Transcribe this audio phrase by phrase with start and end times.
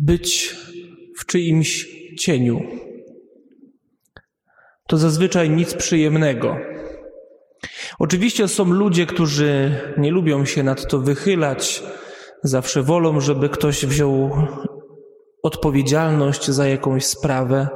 [0.00, 0.56] być
[1.18, 2.60] w czyimś cieniu.
[4.88, 6.56] To zazwyczaj nic przyjemnego.
[7.98, 11.82] Oczywiście są ludzie, którzy nie lubią się nad to wychylać,
[12.42, 14.30] zawsze wolą, żeby ktoś wziął
[15.42, 17.68] odpowiedzialność za jakąś sprawę,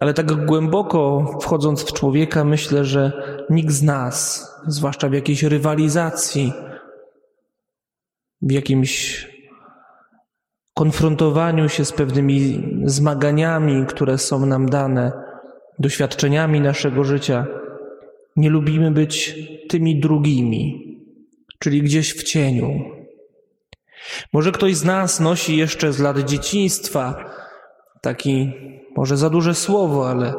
[0.00, 3.12] ale tak głęboko wchodząc w człowieka, myślę, że
[3.50, 6.52] nikt z nas, zwłaszcza w jakiejś rywalizacji,
[8.42, 9.26] w jakimś
[10.78, 15.12] konfrontowaniu się z pewnymi zmaganiami, które są nam dane,
[15.78, 17.46] doświadczeniami naszego życia,
[18.36, 20.62] nie lubimy być tymi drugimi,
[21.58, 22.70] czyli gdzieś w cieniu.
[24.32, 27.24] Może ktoś z nas nosi jeszcze z lat dzieciństwa
[28.00, 28.52] taki,
[28.96, 30.34] może za duże słowo, ale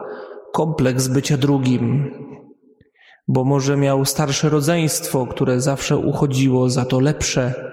[0.54, 2.12] kompleks bycia drugim,
[3.28, 7.70] bo może miał starsze rodzeństwo, które zawsze uchodziło za to lepsze,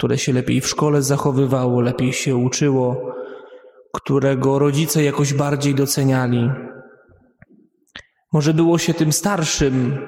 [0.00, 3.14] które się lepiej w szkole zachowywało, lepiej się uczyło,
[3.92, 6.50] którego rodzice jakoś bardziej doceniali.
[8.32, 9.98] Może było się tym starszym,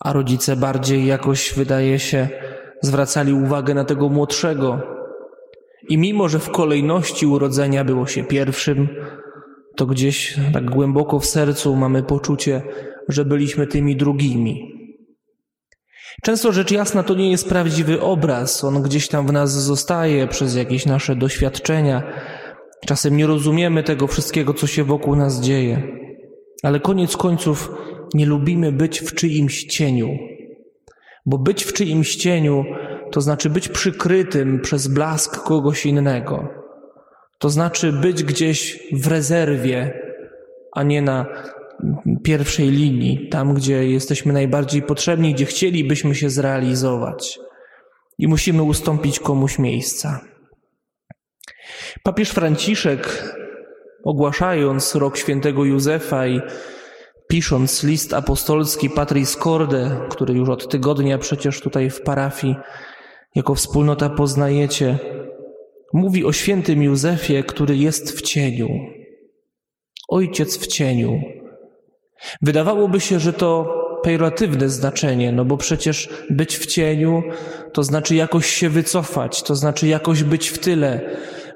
[0.00, 2.28] a rodzice bardziej jakoś, wydaje się,
[2.82, 4.80] zwracali uwagę na tego młodszego.
[5.88, 8.88] I mimo, że w kolejności urodzenia było się pierwszym,
[9.76, 12.62] to gdzieś tak głęboko w sercu mamy poczucie,
[13.08, 14.73] że byliśmy tymi drugimi.
[16.22, 20.54] Często rzecz jasna to nie jest prawdziwy obraz, on gdzieś tam w nas zostaje przez
[20.54, 22.02] jakieś nasze doświadczenia.
[22.86, 25.82] Czasem nie rozumiemy tego wszystkiego, co się wokół nas dzieje,
[26.62, 27.70] ale koniec końców
[28.14, 30.18] nie lubimy być w czyimś cieniu,
[31.26, 32.64] bo być w czyimś cieniu
[33.10, 36.48] to znaczy być przykrytym przez blask kogoś innego.
[37.38, 40.00] To znaczy być gdzieś w rezerwie,
[40.72, 41.26] a nie na
[42.22, 47.38] pierwszej linii, tam gdzie jesteśmy najbardziej potrzebni, gdzie chcielibyśmy się zrealizować
[48.18, 50.20] i musimy ustąpić komuś miejsca.
[52.02, 53.34] Papież Franciszek,
[54.04, 56.40] ogłaszając rok świętego Józefa i
[57.28, 62.56] pisząc list apostolski Patris Corde, który już od tygodnia przecież tutaj w parafii
[63.34, 64.98] jako wspólnota poznajecie,
[65.92, 68.68] mówi o świętym Józefie, który jest w cieniu.
[70.08, 71.20] Ojciec w cieniu.
[72.42, 77.22] Wydawałoby się, że to pejoratywne znaczenie, no bo przecież być w cieniu
[77.72, 81.00] to znaczy jakoś się wycofać, to znaczy jakoś być w tyle,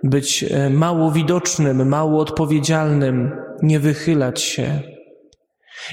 [0.02, 3.30] być e, mało widocznym, mało odpowiedzialnym,
[3.62, 4.80] nie wychylać się.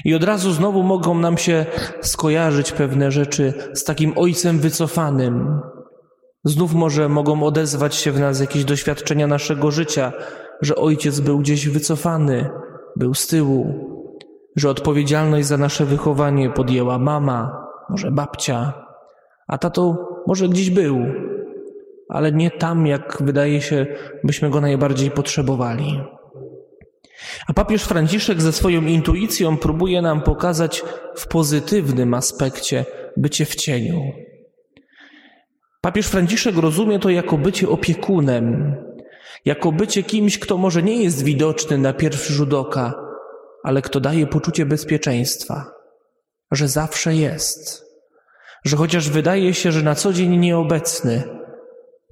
[0.04, 1.66] I od razu znowu mogą nam się
[2.02, 5.60] skojarzyć pewne rzeczy z takim ojcem wycofanym.
[6.44, 10.12] Znów może mogą odezwać się w nas jakieś doświadczenia naszego życia,
[10.62, 12.50] że ojciec był gdzieś wycofany,
[12.96, 13.95] był z tyłu,
[14.56, 18.72] że odpowiedzialność za nasze wychowanie podjęła mama, może babcia,
[19.48, 21.06] a tato może gdzieś był,
[22.08, 23.86] ale nie tam, jak wydaje się,
[24.24, 26.00] byśmy go najbardziej potrzebowali.
[27.46, 30.82] A papież Franciszek ze swoją intuicją próbuje nam pokazać
[31.16, 32.84] w pozytywnym aspekcie
[33.16, 34.00] bycie w cieniu.
[35.80, 38.76] Papież Franciszek rozumie to jako bycie opiekunem,
[39.44, 43.05] jako bycie kimś, kto może nie jest widoczny na pierwszy rzut oka,
[43.66, 45.70] ale kto daje poczucie bezpieczeństwa,
[46.52, 47.84] że zawsze jest,
[48.64, 51.22] że chociaż wydaje się, że na co dzień nieobecny,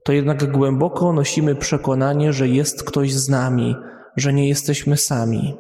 [0.05, 3.77] to jednak głęboko nosimy przekonanie, że jest ktoś z nami,
[4.17, 5.55] że nie jesteśmy sami.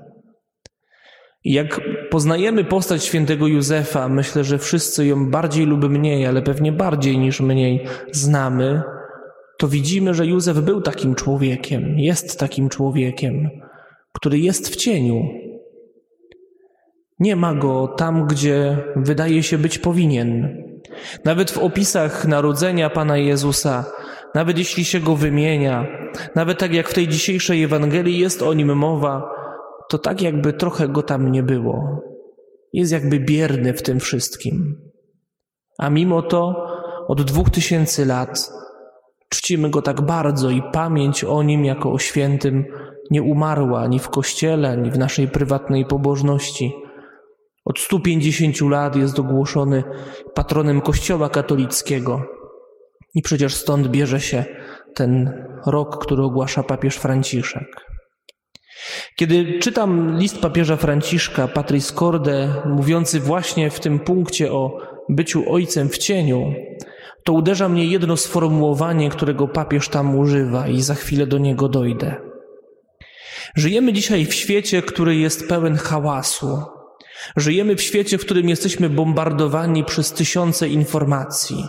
[1.44, 1.81] I jak
[2.11, 7.41] poznajemy postać świętego Józefa, myślę, że wszyscy ją bardziej lub mniej, ale pewnie bardziej niż
[7.41, 8.82] mniej znamy,
[9.59, 13.50] to widzimy, że Józef był takim człowiekiem, jest takim człowiekiem,
[14.12, 15.44] który jest w cieniu.
[17.19, 20.59] Nie ma go tam, gdzie wydaje się być powinien.
[21.25, 23.85] Nawet w opisach narodzenia Pana Jezusa,
[24.35, 25.87] nawet jeśli się go wymienia,
[26.35, 29.31] nawet tak jak w tej dzisiejszej Ewangelii jest o nim mowa,
[29.89, 32.01] to tak jakby trochę go tam nie było.
[32.73, 34.77] Jest jakby bierny w tym wszystkim.
[35.79, 36.67] A mimo to
[37.09, 38.50] od dwóch tysięcy lat
[39.29, 42.65] czcimy go tak bardzo i pamięć o nim jako o świętym
[43.11, 46.73] nie umarła ani w kościele, ani w naszej prywatnej pobożności.
[47.64, 49.82] Od 150 lat jest ogłoszony
[50.34, 52.22] patronem Kościoła katolickiego.
[53.14, 54.44] I przecież stąd bierze się
[54.94, 57.84] ten rok, który ogłasza papież Franciszek.
[59.16, 64.78] Kiedy czytam list papieża Franciszka, Patris Corde, mówiący właśnie w tym punkcie o
[65.08, 66.55] byciu ojcem w cieniu,
[67.25, 72.16] to uderza mnie jedno sformułowanie, którego papież tam używa i za chwilę do niego dojdę.
[73.56, 76.62] Żyjemy dzisiaj w świecie, który jest pełen hałasu.
[77.37, 81.69] Żyjemy w świecie, w którym jesteśmy bombardowani przez tysiące informacji.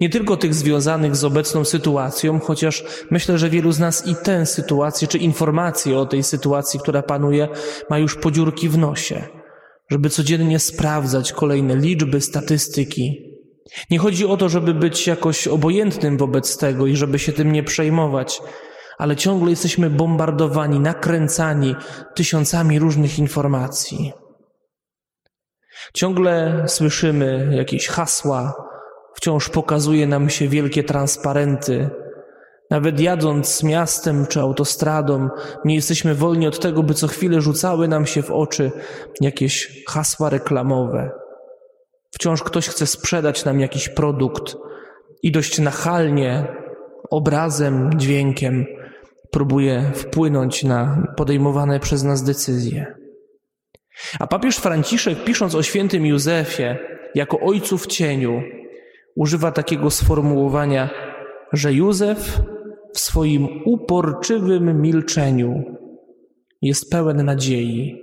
[0.00, 4.46] Nie tylko tych związanych z obecną sytuacją, chociaż myślę, że wielu z nas i tę
[4.46, 7.48] sytuację, czy informacje o tej sytuacji, która panuje,
[7.90, 9.22] ma już podziurki w nosie,
[9.90, 13.34] żeby codziennie sprawdzać kolejne liczby, statystyki.
[13.90, 17.62] Nie chodzi o to, żeby być jakoś obojętnym wobec tego i żeby się tym nie
[17.62, 18.40] przejmować,
[18.98, 21.74] ale ciągle jesteśmy bombardowani, nakręcani
[22.14, 24.12] tysiącami różnych informacji.
[25.92, 28.54] Ciągle słyszymy jakieś hasła,
[29.14, 31.90] wciąż pokazuje nam się wielkie transparenty.
[32.70, 35.28] Nawet jadąc miastem czy autostradą,
[35.64, 38.72] nie jesteśmy wolni od tego, by co chwilę rzucały nam się w oczy
[39.20, 41.10] jakieś hasła reklamowe.
[42.10, 44.56] Wciąż ktoś chce sprzedać nam jakiś produkt
[45.22, 46.46] i dość nachalnie,
[47.10, 48.66] obrazem, dźwiękiem
[49.30, 53.03] próbuje wpłynąć na podejmowane przez nas decyzje.
[54.20, 56.76] A papież Franciszek, pisząc o świętym Józefie
[57.14, 58.42] jako ojcu w cieniu,
[59.16, 60.90] używa takiego sformułowania,
[61.52, 62.40] że Józef
[62.94, 65.62] w swoim uporczywym milczeniu
[66.62, 68.02] jest pełen nadziei.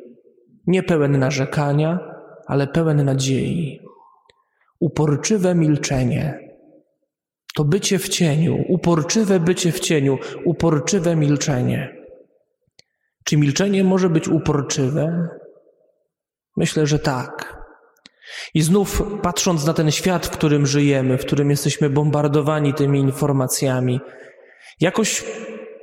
[0.68, 2.00] Nie pełen narzekania,
[2.48, 3.80] ale pełen nadziei.
[4.80, 6.52] Uporczywe milczenie
[7.56, 11.98] to bycie w cieniu, uporczywe bycie w cieniu, uporczywe milczenie.
[13.26, 15.28] Czy milczenie może być uporczywe?
[16.58, 17.62] Myślę, że tak.
[18.54, 24.00] I znów patrząc na ten świat, w którym żyjemy, w którym jesteśmy bombardowani tymi informacjami,
[24.80, 25.24] jakoś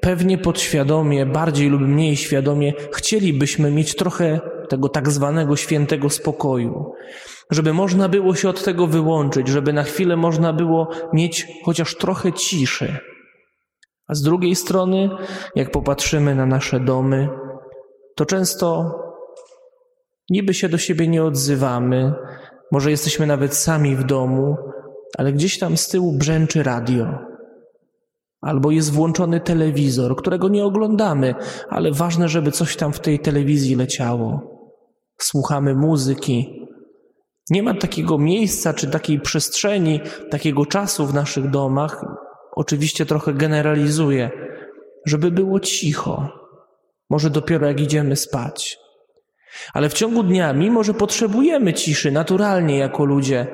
[0.00, 6.92] pewnie podświadomie, bardziej lub mniej świadomie, chcielibyśmy mieć trochę tego tak zwanego świętego spokoju,
[7.50, 12.32] żeby można było się od tego wyłączyć, żeby na chwilę można było mieć chociaż trochę
[12.32, 12.96] ciszy.
[14.08, 15.10] A z drugiej strony,
[15.54, 17.28] jak popatrzymy na nasze domy,
[18.16, 18.94] to często
[20.30, 22.12] Niby się do siebie nie odzywamy,
[22.72, 24.56] może jesteśmy nawet sami w domu,
[25.18, 27.18] ale gdzieś tam z tyłu brzęczy radio.
[28.40, 31.34] Albo jest włączony telewizor, którego nie oglądamy,
[31.68, 34.40] ale ważne, żeby coś tam w tej telewizji leciało.
[35.20, 36.68] Słuchamy muzyki.
[37.50, 40.00] Nie ma takiego miejsca czy takiej przestrzeni,
[40.30, 42.04] takiego czasu w naszych domach,
[42.52, 44.30] oczywiście trochę generalizuję,
[45.06, 46.28] żeby było cicho.
[47.10, 48.78] Może dopiero jak idziemy spać.
[49.72, 53.46] Ale w ciągu dnia, mimo że potrzebujemy ciszy naturalnie jako ludzie,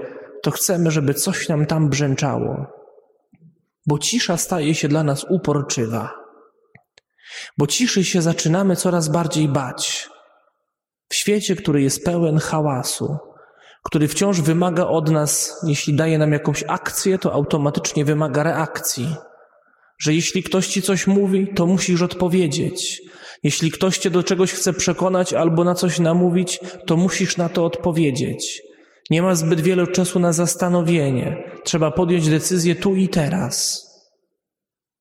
[0.43, 2.67] to chcemy, żeby coś nam tam brzęczało.
[3.87, 6.25] Bo cisza staje się dla nas uporczywa.
[7.59, 10.09] Bo ciszy się zaczynamy coraz bardziej bać.
[11.09, 13.17] W świecie, który jest pełen hałasu,
[13.85, 19.17] który wciąż wymaga od nas, jeśli daje nam jakąś akcję, to automatycznie wymaga reakcji.
[19.99, 23.03] Że jeśli ktoś ci coś mówi, to musisz odpowiedzieć.
[23.45, 27.65] Jeśli ktoś cię do czegoś chce przekonać albo na coś namówić, to musisz na to
[27.65, 28.63] odpowiedzieć.
[29.11, 31.51] Nie ma zbyt wiele czasu na zastanowienie.
[31.65, 33.85] Trzeba podjąć decyzję tu i teraz.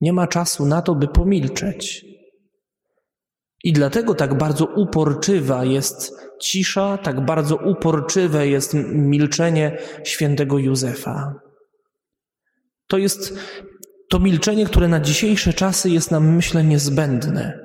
[0.01, 2.05] Nie ma czasu na to, by pomilczeć.
[3.63, 11.33] I dlatego tak bardzo uporczywa jest cisza, tak bardzo uporczywe jest milczenie świętego Józefa.
[12.87, 13.33] To jest
[14.09, 17.62] to milczenie, które na dzisiejsze czasy jest nam, myślę, niezbędne.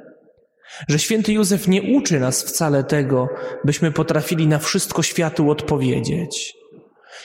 [0.88, 3.28] Że święty Józef nie uczy nas wcale tego,
[3.64, 6.54] byśmy potrafili na wszystko światu odpowiedzieć.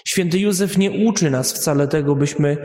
[0.05, 2.57] Święty Józef nie uczy nas wcale tego, byśmy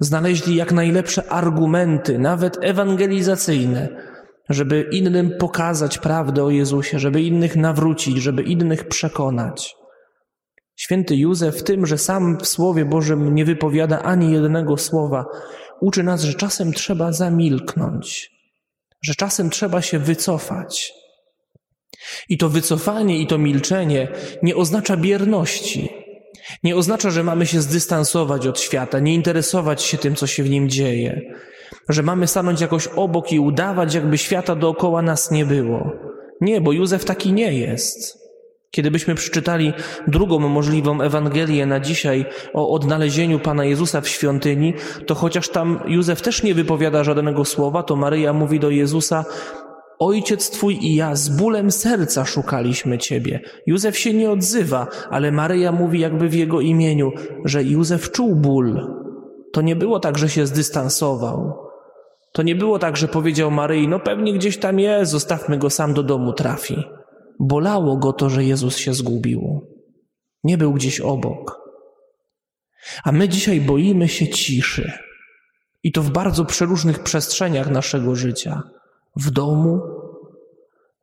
[0.00, 3.88] znaleźli jak najlepsze argumenty, nawet ewangelizacyjne,
[4.48, 9.74] żeby innym pokazać prawdę o Jezusie, żeby innych nawrócić, żeby innych przekonać.
[10.76, 15.24] Święty Józef tym, że sam w Słowie Bożym nie wypowiada ani jednego słowa,
[15.80, 18.30] uczy nas, że czasem trzeba zamilknąć,
[19.02, 20.92] że czasem trzeba się wycofać.
[22.28, 24.08] I to wycofanie i to milczenie
[24.42, 25.88] nie oznacza bierności.
[26.62, 30.50] Nie oznacza, że mamy się zdystansować od świata, nie interesować się tym, co się w
[30.50, 31.20] nim dzieje,
[31.88, 35.92] że mamy stanąć jakoś obok i udawać, jakby świata dookoła nas nie było.
[36.40, 38.27] Nie, bo Józef taki nie jest.
[38.70, 39.72] Kiedybyśmy przeczytali
[40.06, 44.74] drugą możliwą Ewangelię na dzisiaj o odnalezieniu Pana Jezusa w świątyni,
[45.06, 49.24] to chociaż tam Józef też nie wypowiada żadnego słowa, to Maryja mówi do Jezusa,
[49.98, 53.40] Ojciec Twój i ja z bólem serca szukaliśmy Ciebie.
[53.66, 57.12] Józef się nie odzywa, ale Maryja mówi jakby w jego imieniu,
[57.44, 58.86] że Józef czuł ból.
[59.52, 61.68] To nie było tak, że się zdystansował.
[62.32, 65.94] To nie było tak, że powiedział Maryi, no pewnie gdzieś tam jest, zostawmy go sam
[65.94, 66.84] do domu trafi.
[67.40, 69.66] Bolało go to, że Jezus się zgubił.
[70.44, 71.60] Nie był gdzieś obok.
[73.04, 74.92] A my dzisiaj boimy się ciszy.
[75.82, 78.62] I to w bardzo przeróżnych przestrzeniach naszego życia.
[79.16, 79.80] W domu.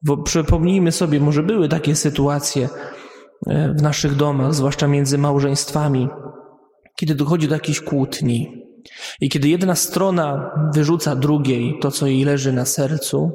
[0.01, 2.69] Bo przypomnijmy sobie, może były takie sytuacje
[3.47, 6.09] e, w naszych domach, zwłaszcza między małżeństwami,
[6.95, 8.65] kiedy dochodzi do jakiejś kłótni
[9.21, 13.31] i kiedy jedna strona wyrzuca drugiej to, co jej leży na sercu,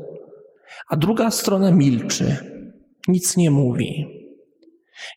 [0.89, 2.37] a druga strona milczy,
[3.09, 4.07] nic nie mówi.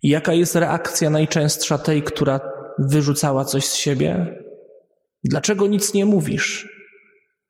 [0.04, 2.40] I jaka jest reakcja najczęstsza tej, która
[2.80, 4.36] wyrzucała coś z siebie?
[5.24, 6.70] Dlaczego nic nie mówisz?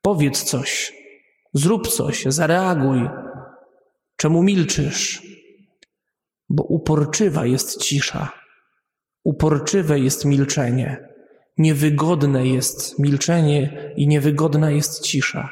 [0.02, 0.92] Powiedz coś,
[1.54, 3.08] zrób coś, zareaguj.
[4.16, 5.22] Czemu milczysz?
[6.48, 8.32] Bo uporczywa jest cisza,
[9.24, 11.08] uporczywe jest milczenie,
[11.58, 15.48] niewygodne jest milczenie i niewygodna jest cisza.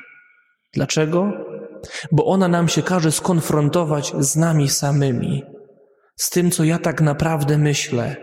[0.73, 1.33] Dlaczego?
[2.13, 5.43] Bo ona nam się każe skonfrontować z nami samymi,
[6.17, 8.17] z tym, co ja tak naprawdę myślę,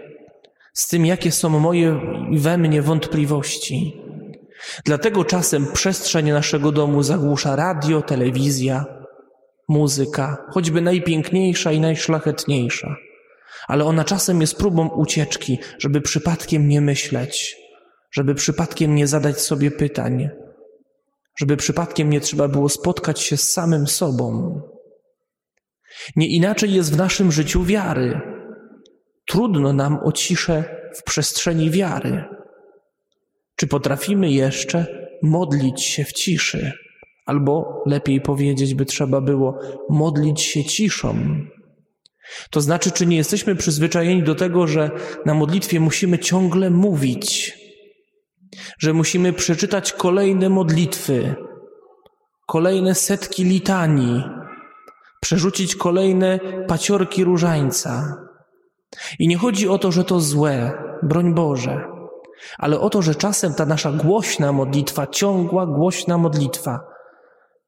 [0.73, 1.99] z tym, jakie są moje
[2.31, 4.01] we mnie wątpliwości.
[4.85, 8.85] Dlatego czasem przestrzeń naszego domu zagłusza radio, telewizja,
[9.69, 12.95] muzyka, choćby najpiękniejsza i najszlachetniejsza.
[13.67, 17.57] Ale ona czasem jest próbą ucieczki, żeby przypadkiem nie myśleć,
[18.11, 20.29] żeby przypadkiem nie zadać sobie pytań,
[21.39, 24.61] żeby przypadkiem nie trzeba było spotkać się z samym sobą.
[26.15, 28.21] Nie inaczej jest w naszym życiu wiary.
[29.25, 30.63] Trudno nam o ciszę
[30.95, 32.23] w przestrzeni wiary.
[33.55, 34.85] Czy potrafimy jeszcze
[35.23, 36.71] modlić się w ciszy?
[37.25, 41.15] Albo lepiej powiedzieć by trzeba było modlić się ciszą.
[42.49, 44.91] To znaczy, czy nie jesteśmy przyzwyczajeni do tego, że
[45.25, 47.48] na modlitwie musimy ciągle mówić,
[48.79, 51.35] że musimy przeczytać kolejne modlitwy,
[52.47, 54.23] kolejne setki litanii,
[55.21, 58.15] przerzucić kolejne paciorki różańca.
[59.19, 60.71] I nie chodzi o to, że to złe,
[61.03, 61.83] broń Boże,
[62.57, 66.79] ale o to, że czasem ta nasza głośna modlitwa, ciągła, głośna modlitwa,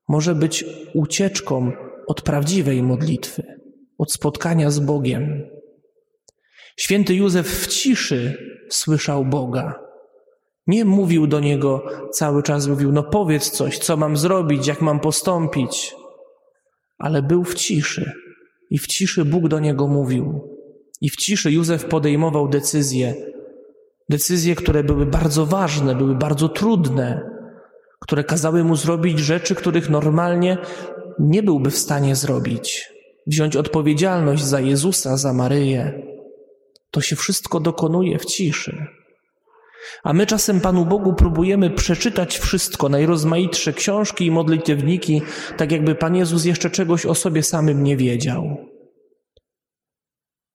[0.07, 1.71] może być ucieczką
[2.07, 3.43] od prawdziwej modlitwy,
[3.98, 5.48] od spotkania z Bogiem.
[6.77, 8.38] Święty Józef w ciszy
[8.69, 9.90] słyszał Boga.
[10.68, 15.00] Nie mówił do niego cały czas, mówił, no powiedz coś, co mam zrobić, jak mam
[15.00, 15.96] postąpić.
[16.98, 18.12] Ale był w ciszy
[18.70, 20.41] i w ciszy Bóg do niego mówił.
[21.01, 23.15] I w ciszy Józef podejmował decyzje,
[24.10, 27.30] decyzje, które były bardzo ważne, były bardzo trudne,
[28.00, 30.58] które kazały mu zrobić rzeczy, których normalnie
[31.20, 32.91] nie byłby w stanie zrobić.
[33.27, 36.08] Wziąć odpowiedzialność za Jezusa, za Maryję.
[36.91, 38.88] To się wszystko dokonuje w ciszy.
[40.03, 45.21] A my czasem Panu Bogu próbujemy przeczytać wszystko, najrozmaitsze książki i modlitewniki,
[45.57, 48.57] tak jakby Pan Jezus jeszcze czegoś o sobie samym nie wiedział.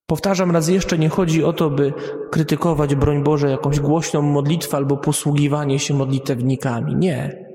[0.07, 1.93] Powtarzam raz jeszcze, nie chodzi o to, by
[2.31, 6.97] krytykować, broń Boże, jakąś głośną modlitwę albo posługiwanie się modlitewnikami.
[6.97, 7.47] Nie.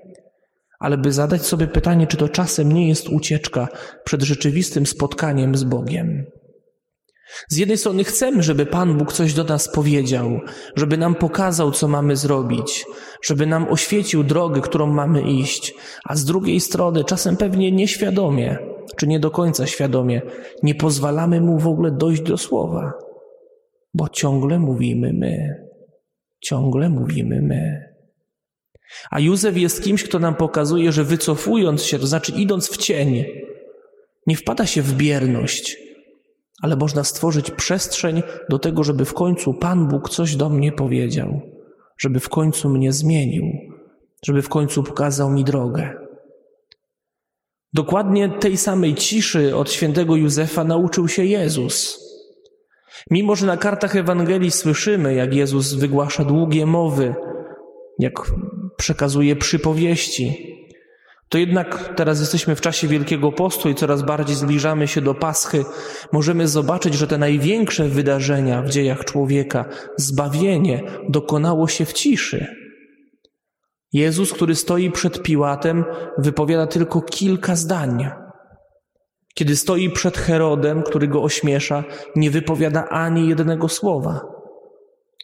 [0.79, 3.67] Ale by zadać sobie pytanie, czy to czasem nie jest ucieczka
[4.03, 6.25] przed rzeczywistym spotkaniem z Bogiem.
[7.49, 10.39] Z jednej strony chcemy, żeby Pan Bóg coś do nas powiedział,
[10.75, 12.85] żeby nam pokazał, co mamy zrobić,
[13.23, 15.73] żeby nam oświecił drogę, którą mamy iść,
[16.03, 18.57] a z drugiej strony, czasem pewnie nieświadomie,
[18.97, 20.21] czy nie do końca świadomie,
[20.63, 22.93] nie pozwalamy mu w ogóle dojść do słowa,
[23.93, 25.65] bo ciągle mówimy my,
[26.41, 27.91] ciągle mówimy my.
[29.11, 33.25] A Józef jest kimś, kto nam pokazuje, że wycofując się, to znaczy idąc w cień,
[34.27, 35.77] nie wpada się w bierność,
[36.61, 41.41] ale można stworzyć przestrzeń do tego, żeby w końcu Pan Bóg coś do mnie powiedział,
[41.97, 43.45] żeby w końcu mnie zmienił,
[44.25, 45.93] żeby w końcu pokazał mi drogę.
[47.73, 51.99] Dokładnie tej samej ciszy od świętego Józefa nauczył się Jezus.
[53.11, 57.15] Mimo, że na kartach Ewangelii słyszymy, jak Jezus wygłasza długie mowy,
[57.99, 58.13] jak
[58.77, 60.50] przekazuje przypowieści,
[61.31, 65.65] to jednak teraz jesteśmy w czasie Wielkiego Postu i coraz bardziej zbliżamy się do Paschy.
[66.11, 69.65] Możemy zobaczyć, że te największe wydarzenia w dziejach człowieka,
[69.97, 72.47] zbawienie, dokonało się w ciszy.
[73.93, 75.85] Jezus, który stoi przed Piłatem,
[76.17, 78.09] wypowiada tylko kilka zdań.
[79.35, 81.83] Kiedy stoi przed Herodem, który go ośmiesza,
[82.15, 84.21] nie wypowiada ani jednego słowa.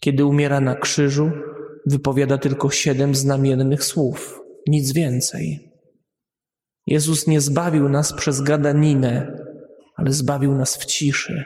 [0.02, 1.32] Kiedy umiera na krzyżu,
[1.86, 5.67] wypowiada tylko siedem znamiennych słów, nic więcej.
[6.88, 9.32] Jezus nie zbawił nas przez gadaninę,
[9.96, 11.46] ale zbawił nas w ciszy,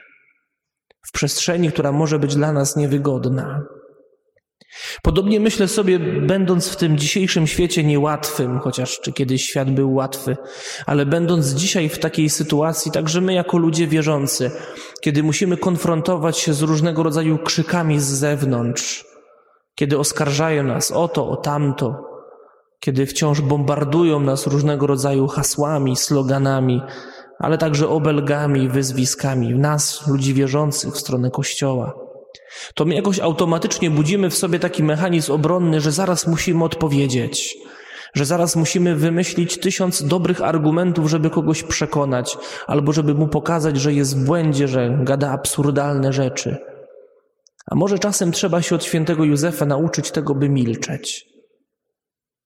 [1.08, 3.62] w przestrzeni, która może być dla nas niewygodna.
[5.02, 10.38] Podobnie myślę sobie, będąc w tym dzisiejszym świecie niełatwym, chociaż czy kiedyś świat był łatwy,
[10.86, 14.52] ale będąc dzisiaj w takiej sytuacji, także my jako ludzie wierzący,
[15.02, 19.06] kiedy musimy konfrontować się z różnego rodzaju krzykami z zewnątrz,
[19.76, 22.11] kiedy oskarżają nas o to, o tamto,
[22.82, 26.82] kiedy wciąż bombardują nas różnego rodzaju hasłami, sloganami,
[27.40, 31.94] ale także obelgami, wyzwiskami, nas, ludzi wierzących w stronę Kościoła.
[32.76, 37.58] to my jakoś automatycznie budzimy w sobie taki mechanizm obronny, że zaraz musimy odpowiedzieć,
[38.14, 43.94] że zaraz musimy wymyślić tysiąc dobrych argumentów, żeby kogoś przekonać, albo żeby mu pokazać, że
[43.94, 46.58] jest w błędzie, że gada absurdalne rzeczy.
[47.68, 51.31] A może czasem trzeba się od świętego Józefa nauczyć tego, by milczeć.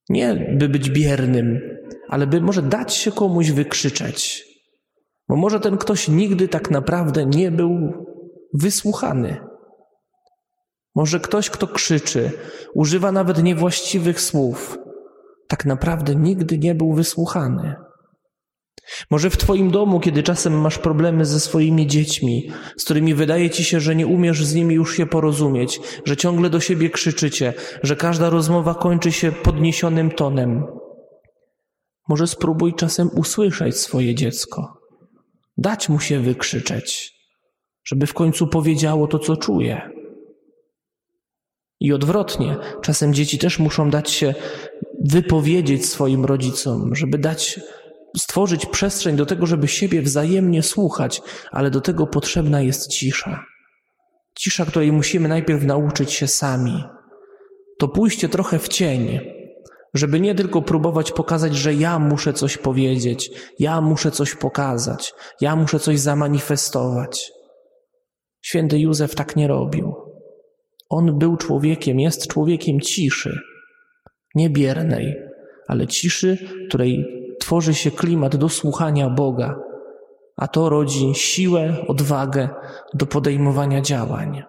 [0.08, 1.60] Nie by być biernym,
[2.08, 4.46] ale by może dać się komuś wykrzyczeć.
[5.28, 7.92] Bo może ten ktoś nigdy tak naprawdę nie był
[8.54, 9.36] wysłuchany.
[10.94, 12.30] Może ktoś, kto krzyczy,
[12.74, 14.78] używa nawet niewłaściwych słów,
[15.48, 17.74] tak naprawdę nigdy nie był wysłuchany.
[19.10, 23.64] Może w Twoim domu, kiedy czasem masz problemy ze swoimi dziećmi, z którymi wydaje Ci
[23.64, 27.96] się, że nie umiesz z nimi już się porozumieć, że ciągle do siebie krzyczycie, że
[27.96, 30.64] każda rozmowa kończy się podniesionym tonem.
[32.08, 34.78] Może spróbuj czasem usłyszeć swoje dziecko,
[35.58, 37.12] dać mu się wykrzyczeć,
[37.84, 39.90] żeby w końcu powiedziało to, co czuje.
[41.80, 44.34] I odwrotnie, czasem dzieci też muszą dać się
[45.04, 47.60] wypowiedzieć swoim rodzicom, żeby dać,
[48.18, 53.44] stworzyć przestrzeń do tego, żeby siebie wzajemnie słuchać, ale do tego potrzebna jest cisza.
[54.38, 56.84] Cisza, której musimy najpierw nauczyć się sami.
[57.78, 59.20] To pójście trochę w cień,
[59.94, 65.56] żeby nie tylko próbować pokazać, że ja muszę coś powiedzieć, ja muszę coś pokazać, ja
[65.56, 67.32] muszę coś zamanifestować.
[68.42, 69.94] Święty Józef tak nie robił.
[70.88, 73.38] On był człowiekiem, jest człowiekiem ciszy,
[74.34, 75.14] nie biernej,
[75.68, 77.15] ale ciszy, której
[77.46, 79.60] tworzy się klimat do słuchania Boga,
[80.36, 82.48] a to rodzi siłę, odwagę
[82.94, 84.42] do podejmowania działań.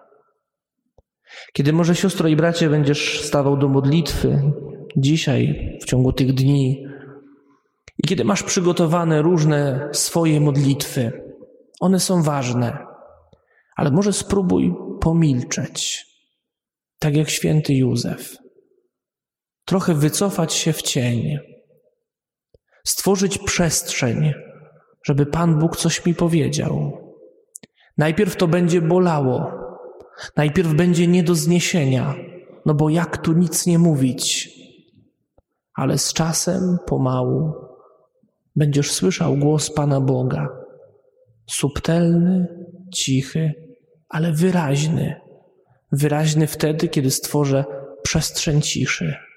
[1.52, 4.52] Kiedy może siostro i bracie będziesz stawał do modlitwy
[4.96, 6.86] dzisiaj, w ciągu tych dni,
[7.98, 11.12] i kiedy masz przygotowane różne swoje modlitwy,
[11.80, 12.86] one są ważne,
[13.76, 16.06] ale może spróbuj pomilczeć,
[16.98, 18.36] tak jak święty Józef.
[19.64, 21.38] Trochę wycofać się w cień,
[22.84, 24.32] stworzyć przestrzeń,
[25.04, 26.92] żeby Pan Bóg coś mi powiedział.
[27.98, 29.52] Najpierw to będzie bolało,
[30.36, 32.14] najpierw będzie nie do zniesienia,
[32.66, 34.50] no bo jak tu nic nie mówić,
[35.74, 37.52] ale z czasem, pomału,
[38.56, 40.48] będziesz słyszał głos Pana Boga,
[41.50, 42.46] subtelny,
[42.94, 43.52] cichy,
[44.08, 45.20] ale wyraźny.
[45.92, 47.64] Wyraźny wtedy, kiedy stworzę
[48.02, 49.27] przestrzeń ciszy.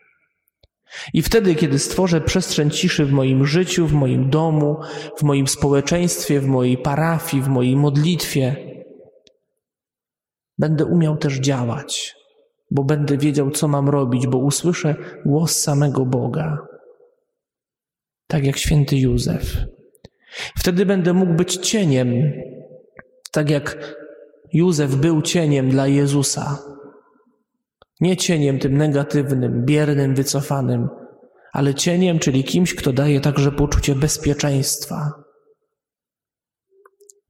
[1.14, 4.78] I wtedy, kiedy stworzę przestrzeń ciszy w moim życiu, w moim domu,
[5.18, 8.56] w moim społeczeństwie, w mojej parafii, w mojej modlitwie,
[10.58, 12.16] będę umiał też działać,
[12.72, 16.58] bo będę wiedział, co mam robić, bo usłyszę głos samego Boga.
[18.28, 19.58] Tak jak święty Józef.
[20.58, 22.32] Wtedy będę mógł być cieniem,
[23.32, 23.96] tak jak
[24.54, 26.58] Józef był cieniem dla Jezusa.
[28.02, 30.88] Nie cieniem tym negatywnym, biernym, wycofanym,
[31.54, 35.12] ale cieniem, czyli kimś, kto daje także poczucie bezpieczeństwa.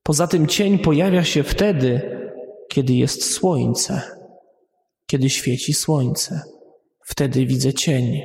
[0.04, 2.02] Poza tym cień pojawia się wtedy,
[2.70, 4.02] kiedy jest słońce,
[5.08, 6.42] kiedy świeci słońce.
[7.06, 8.22] Wtedy widzę cień.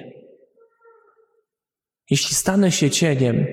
[2.11, 3.47] Jeśli stanę się cieniem,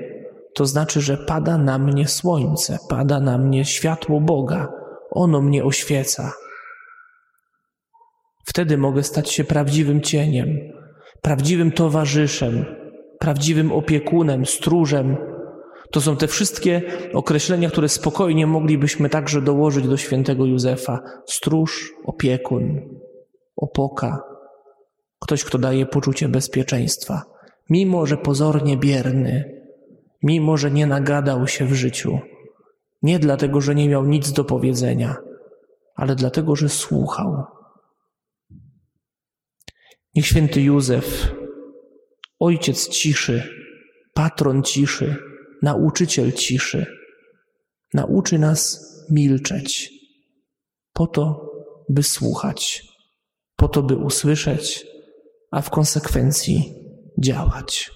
[0.55, 4.73] to znaczy, że pada na mnie słońce, pada na mnie światło Boga,
[5.11, 6.33] ono mnie oświeca.
[8.43, 10.57] Wtedy mogę stać się prawdziwym cieniem,
[11.21, 12.65] prawdziwym towarzyszem,
[13.19, 15.17] prawdziwym opiekunem, stróżem.
[15.91, 16.81] To są te wszystkie
[17.13, 20.99] określenia, które spokojnie moglibyśmy także dołożyć do świętego Józefa.
[21.25, 22.81] Stróż, opiekun,
[23.55, 24.23] opoka,
[25.19, 27.21] ktoś, kto daje poczucie bezpieczeństwa,
[27.69, 29.61] mimo że pozornie bierny,
[30.23, 32.19] mimo że nie nagadał się w życiu.
[33.01, 35.15] Nie dlatego, że nie miał nic do powiedzenia,
[35.95, 37.43] ale dlatego, że słuchał.
[40.15, 41.31] Niech święty Józef,
[42.39, 43.43] ojciec ciszy,
[44.13, 45.15] patron ciszy,
[45.61, 46.85] nauczyciel ciszy,
[47.93, 49.91] nauczy nas milczeć,
[50.93, 51.51] po to,
[51.89, 52.87] by słuchać,
[53.55, 54.85] po to, by usłyszeć,
[55.51, 56.73] a w konsekwencji
[57.19, 57.91] działać.